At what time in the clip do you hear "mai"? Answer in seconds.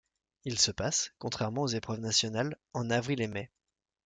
3.27-3.51